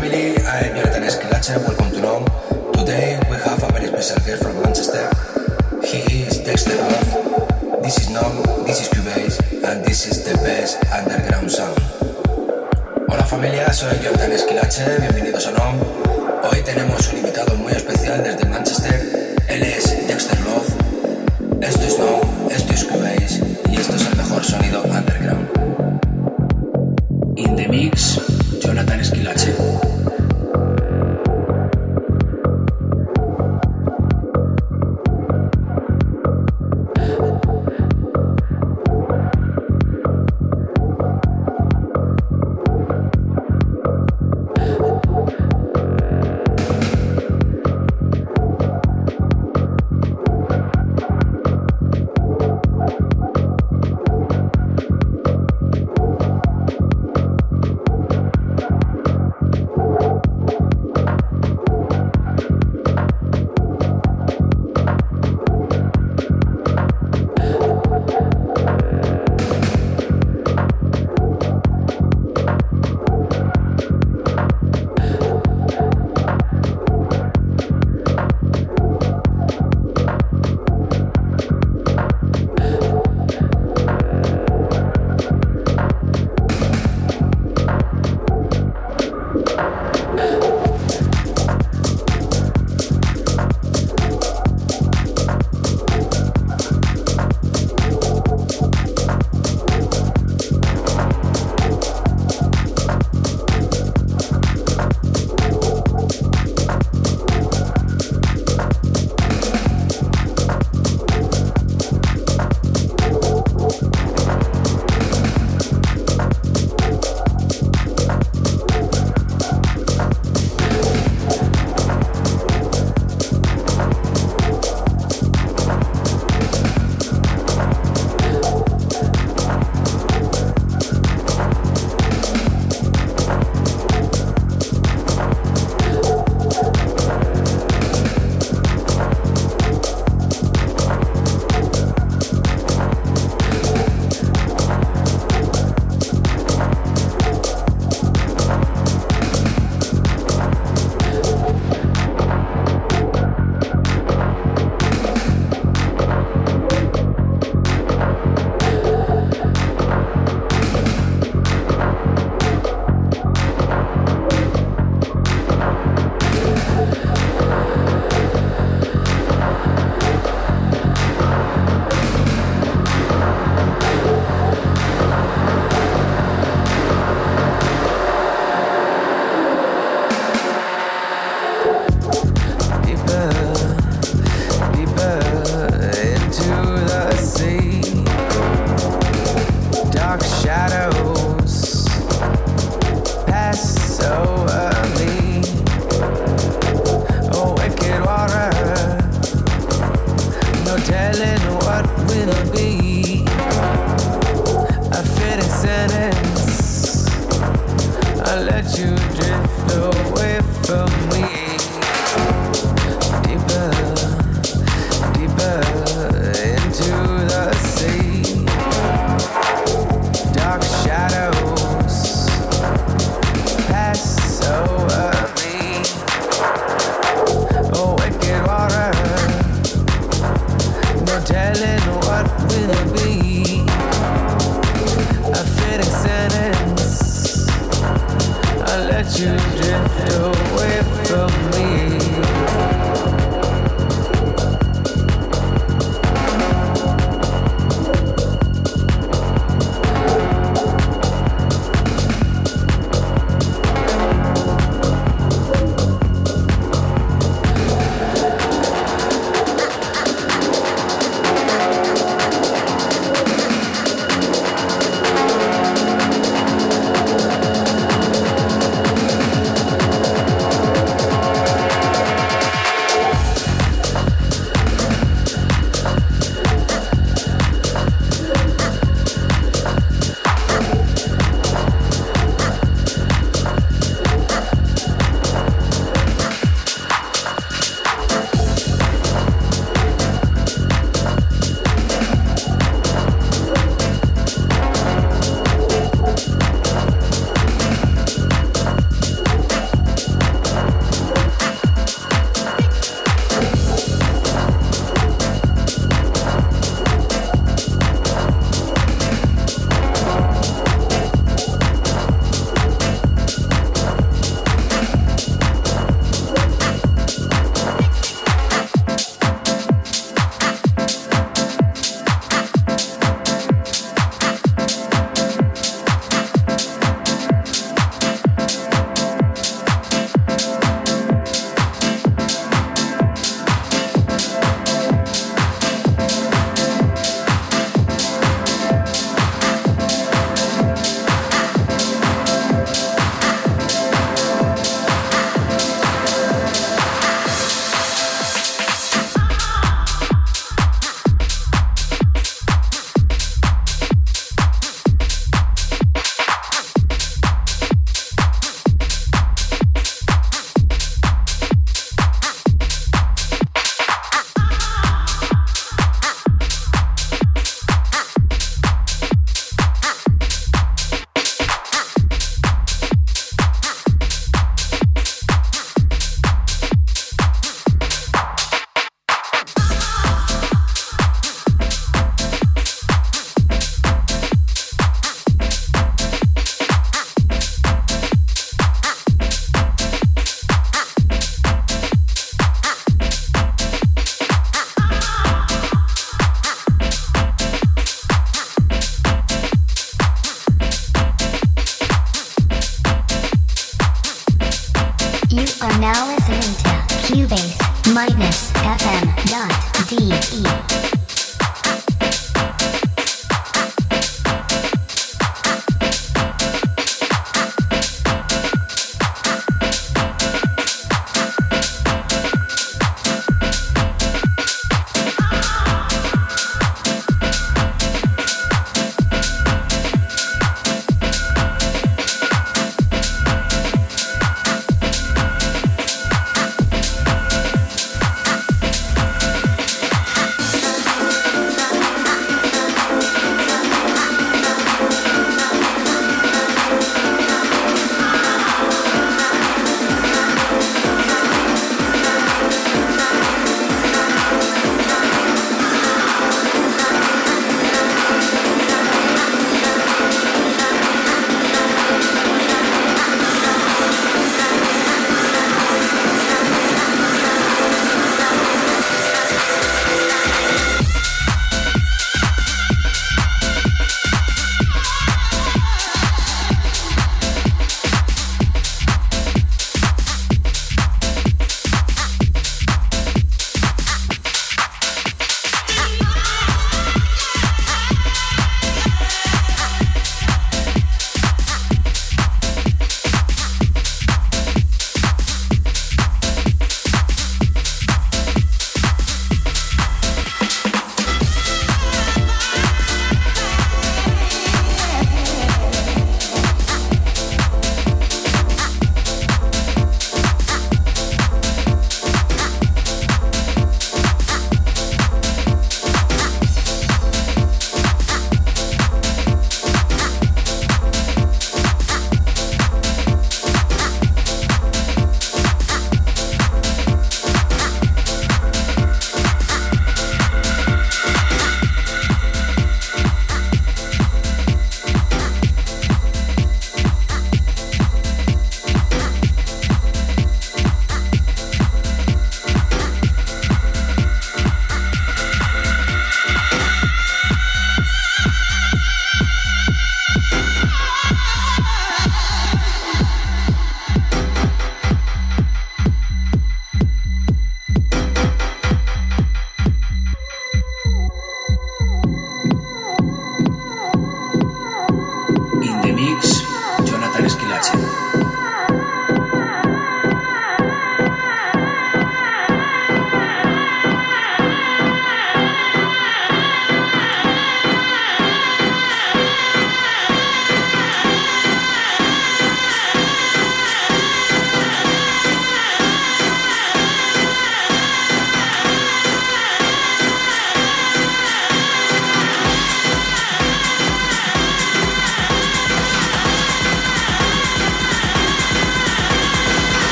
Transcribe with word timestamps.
family, 0.00 0.36
I'm 0.46 0.74
Jonathan 0.74 1.02
Esquilache, 1.02 1.60
welcome 1.60 1.90
to 1.92 2.00
NOM. 2.00 2.24
Today 2.72 3.20
we 3.28 3.36
have 3.36 3.62
a 3.62 3.68
very 3.72 3.86
special 3.88 4.16
guest 4.24 4.42
from 4.42 4.56
Manchester. 4.62 5.10
He 5.84 6.24
is 6.24 6.38
Dexter 6.38 6.76
Love. 6.76 7.82
This 7.82 7.98
is 7.98 8.08
NOM, 8.08 8.64
this 8.64 8.80
is 8.80 8.88
Cubase, 8.88 9.36
and 9.62 9.84
this 9.84 10.06
is 10.06 10.24
the 10.24 10.34
best 10.40 10.80
underground 10.88 11.52
sound. 11.52 11.76
Hola 13.08 13.24
familia, 13.26 13.70
soy 13.74 13.92
Jonathan 14.02 14.32
Esquilache, 14.32 15.00
bienvenidos 15.00 15.46
a 15.48 15.52
NOM. 15.52 15.76
Hoy 16.48 16.62
tenemos 16.64 17.12
un 17.12 17.18
invitado 17.18 17.54
muy 17.56 17.72
especial 17.72 18.24
desde 18.24 18.46
Manchester. 18.46 19.36
Él 19.48 19.62
es 19.62 20.06
Dexter 20.08 20.40
Love. 20.40 20.68
Esto 21.60 21.84
es 21.84 21.98
NOM, 21.98 22.50
esto 22.50 22.72
es 22.72 22.84
Cubase, 22.84 23.42
y 23.68 23.76
esto 23.76 23.96
es 23.96 24.06
el 24.06 24.16
mejor 24.16 24.44
sonido 24.44 24.82
underground. 24.82 25.48
In 27.36 27.54
the 27.56 27.68
mix, 27.68 28.18
Jonathan 28.62 29.00
Esquilache. 29.00 29.89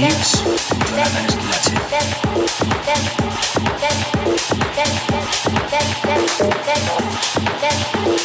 Mix 0.00 0.42
de 0.42 0.96
la 0.96 1.04
mezclache. 1.10 1.70
Thank 7.60 8.19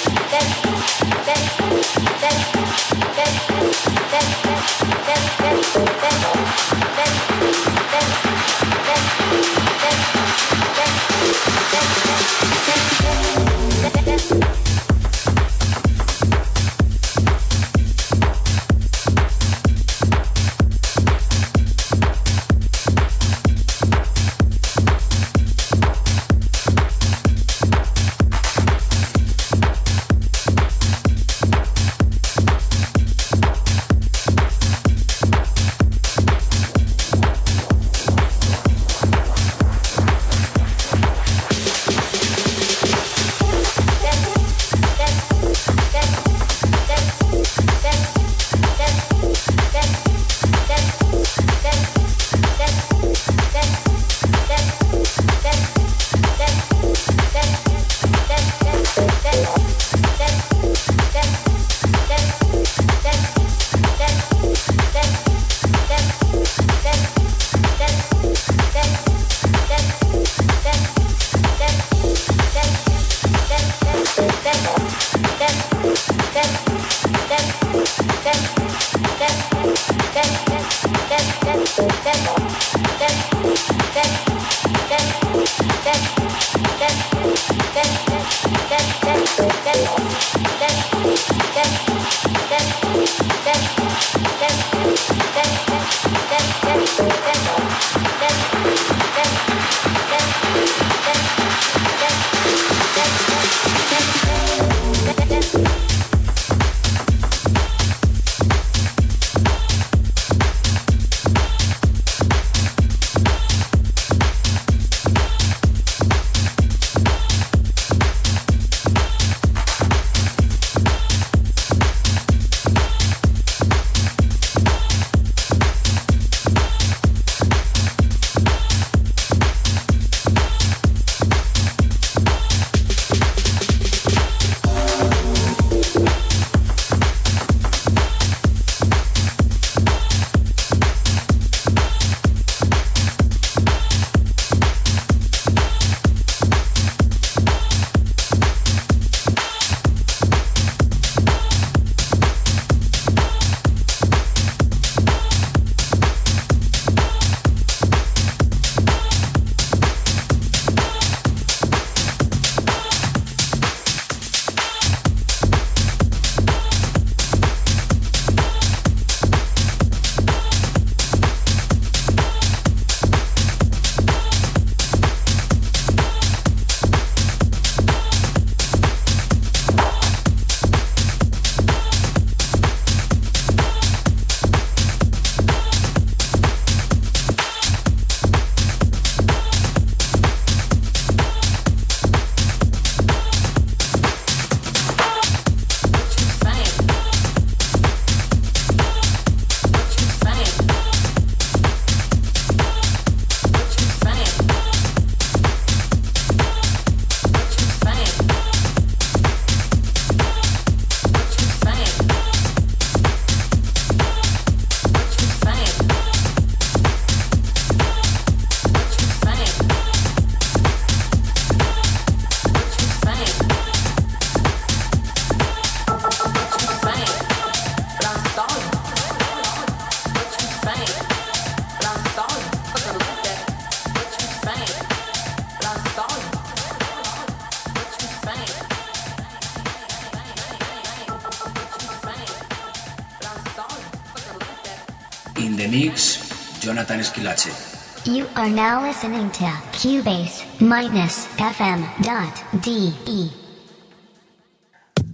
Esquilache. 247.25 248.05
You 248.05 248.27
are 248.35 248.49
now 248.49 248.81
listening 248.81 249.31
to 249.31 249.45
Cubase 249.73 250.43
minus 250.61 251.27
FM.de. 251.37 253.31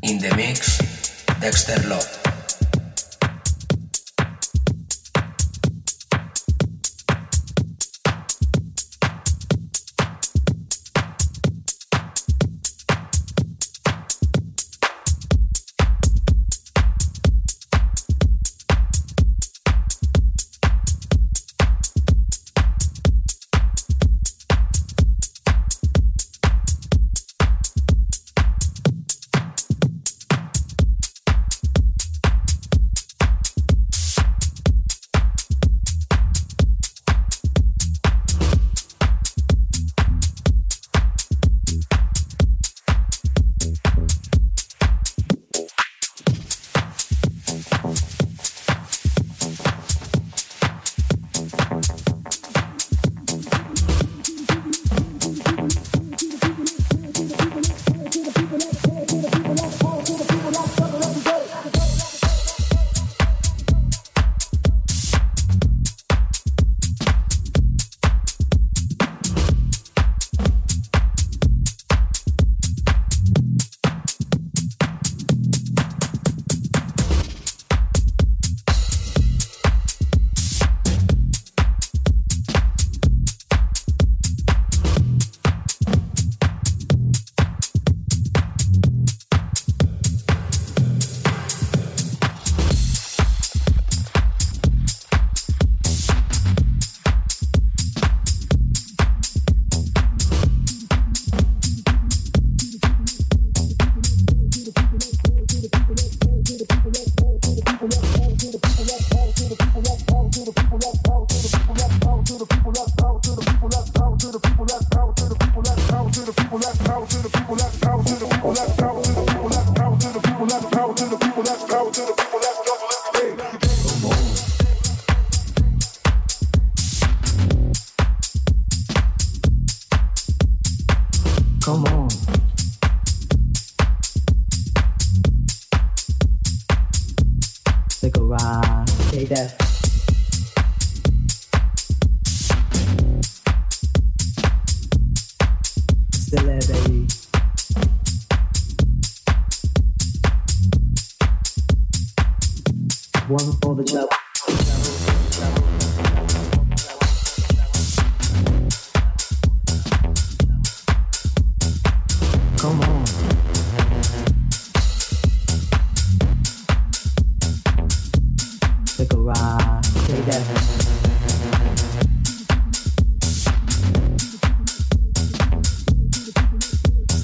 In 0.03 0.17
the 0.17 0.35
mix, 0.35 0.77
Dexter 1.39 1.87
Love. 1.87 2.10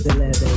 the 0.08 0.16
leather. 0.16 0.57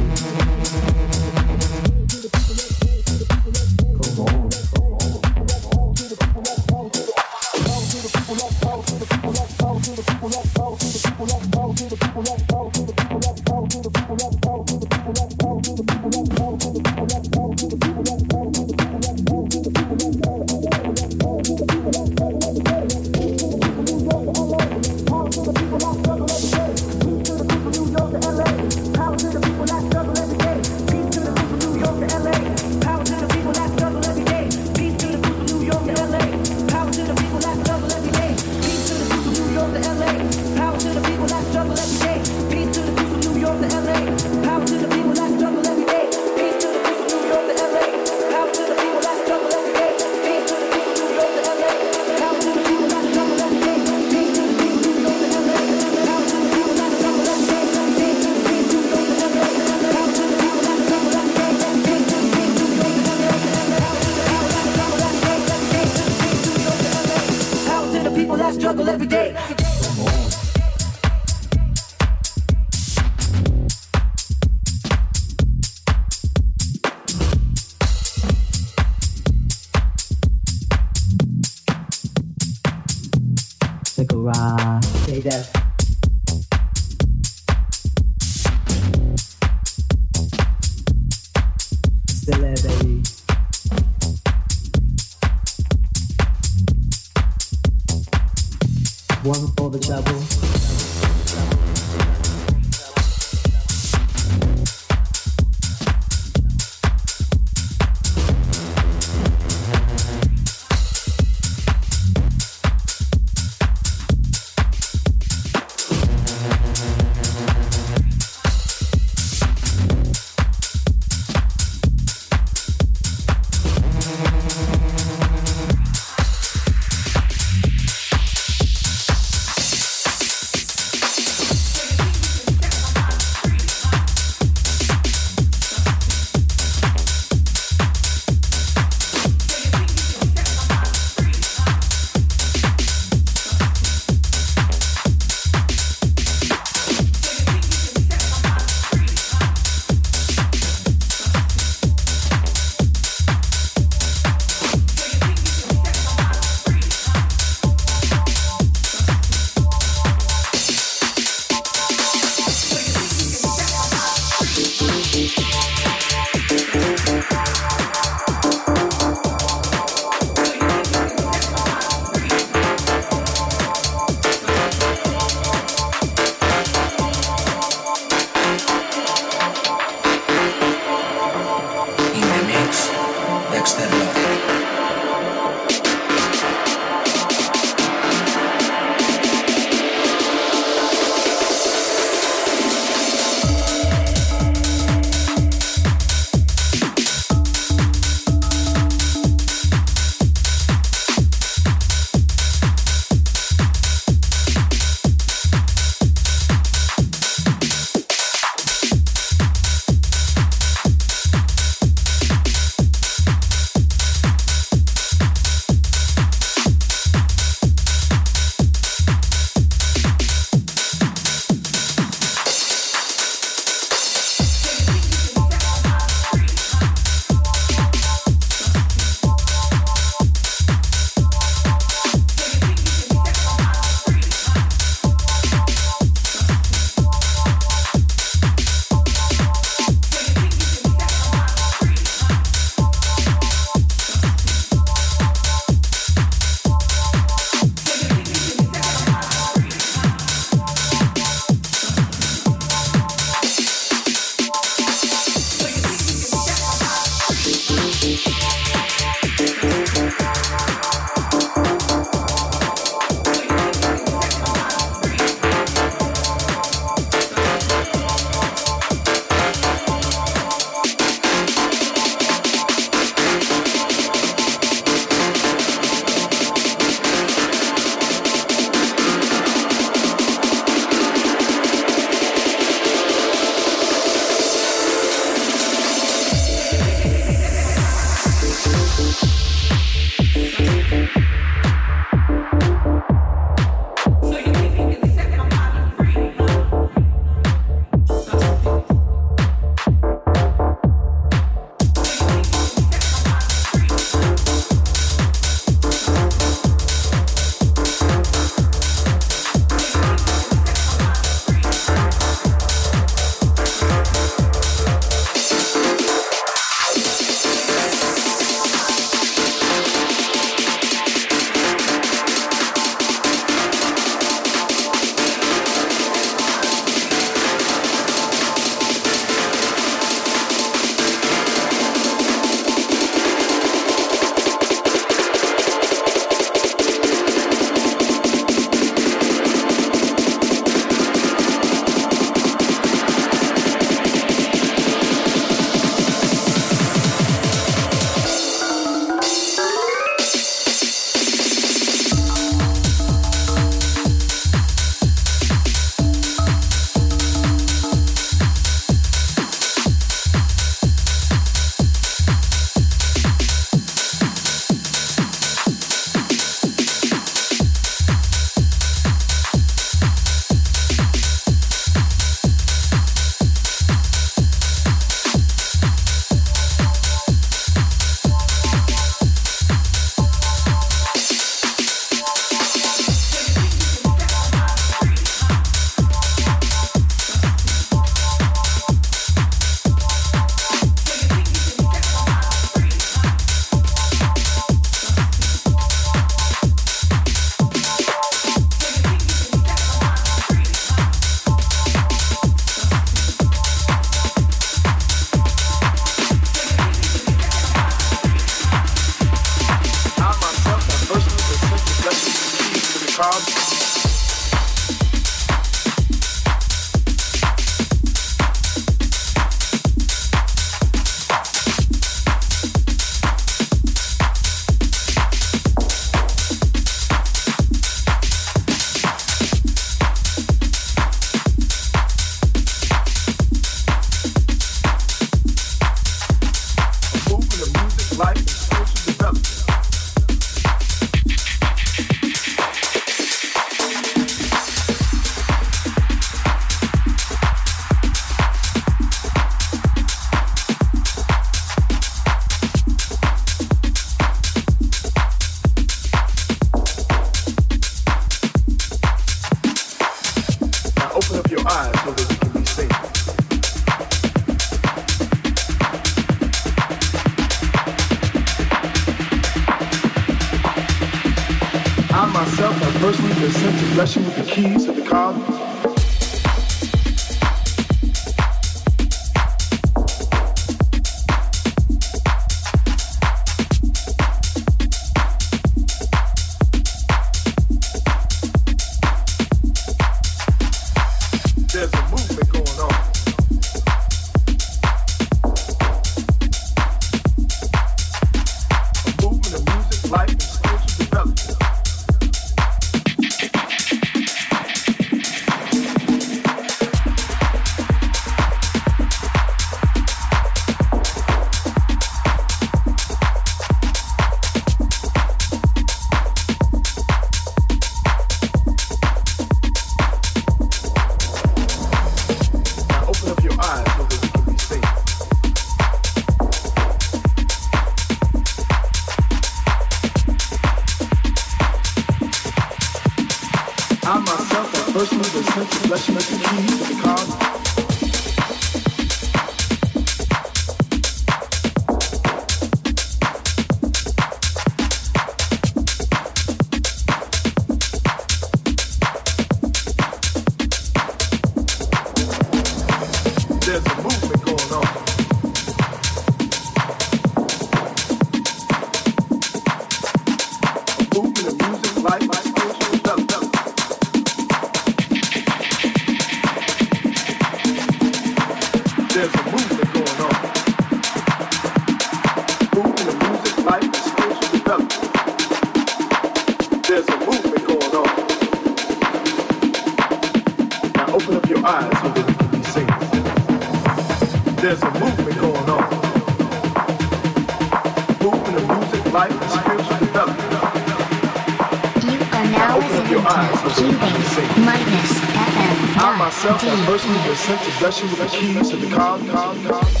myself, 596.31 596.61
that 596.61 596.85
person 596.85 597.09
who 597.09 597.19
has 597.19 597.39
sent 597.39 597.61
to 597.61 597.79
bless 597.79 598.01
you 598.01 598.09
with 598.09 598.19
the 598.19 598.27
keys 598.27 598.69
to 598.69 598.77
the 598.77 598.95
car, 598.95 599.19
car, 599.27 599.53
car. 599.67 600.00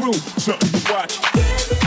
Crew, 0.00 0.12
something 0.12 0.80
to 0.80 0.92
watch. 0.92 1.79